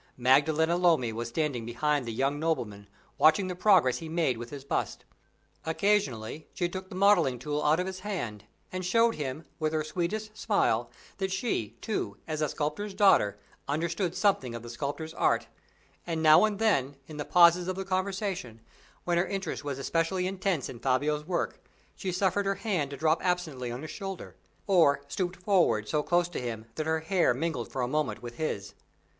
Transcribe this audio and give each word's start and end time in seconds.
Maddalena 0.17 0.77
Lomi 0.77 1.13
was 1.13 1.27
standing 1.29 1.63
behind 1.63 2.07
the 2.07 2.11
young 2.11 2.39
nobleman, 2.39 2.87
watching 3.19 3.45
the 3.47 3.55
progress 3.55 3.99
he 3.99 4.09
made 4.09 4.35
with 4.35 4.49
his 4.49 4.63
bust. 4.63 5.05
Occasionally 5.63 6.47
she 6.55 6.67
took 6.67 6.89
the 6.89 6.95
modeling 6.95 7.37
tool 7.37 7.61
out 7.61 7.79
of 7.79 7.85
his 7.85 7.99
hand, 7.99 8.45
and 8.71 8.83
showed 8.83 9.13
him, 9.13 9.45
with 9.59 9.73
her 9.73 9.83
sweetest 9.83 10.35
smile, 10.35 10.89
that 11.19 11.31
she, 11.31 11.75
too, 11.81 12.17
as 12.27 12.41
a 12.41 12.49
sculptor's 12.49 12.95
daughter, 12.95 13.37
understood 13.67 14.15
something 14.15 14.55
of 14.55 14.63
the 14.63 14.71
sculptor's 14.71 15.13
art; 15.13 15.45
and 16.07 16.23
now 16.23 16.45
and 16.45 16.57
then, 16.57 16.95
in 17.05 17.17
the 17.17 17.23
pauses 17.23 17.67
of 17.67 17.75
the 17.75 17.85
conversation, 17.85 18.59
when 19.03 19.19
her 19.19 19.27
interest 19.27 19.63
was 19.63 19.77
especially 19.77 20.25
intense 20.25 20.67
in 20.67 20.79
Fabio's 20.79 21.27
work, 21.27 21.63
she 21.95 22.11
suffered 22.11 22.47
her 22.47 22.55
hand 22.55 22.89
to 22.89 22.97
drop 22.97 23.23
absently 23.23 23.71
on 23.71 23.83
his 23.83 23.91
shoulder, 23.91 24.35
or 24.65 25.01
stooped 25.07 25.35
forward 25.35 25.87
so 25.87 26.01
close 26.01 26.27
to 26.27 26.41
him 26.41 26.65
that 26.73 26.87
her 26.87 27.01
hair 27.01 27.35
mingled 27.35 27.71
for 27.71 27.83
a 27.83 27.87
moment 27.87 28.23
with 28.23 28.37
his. 28.37 28.73